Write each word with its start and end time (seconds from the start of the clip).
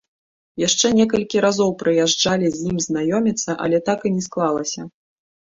Яшчэ 0.67 0.87
некалькі 0.99 1.43
разоў 1.45 1.69
прыязджалі 1.83 2.47
з 2.55 2.71
ім 2.71 2.77
знаёміцца, 2.87 3.51
але 3.67 3.77
так 3.91 3.99
і 4.11 4.15
не 4.15 4.21
склалася. 4.31 4.81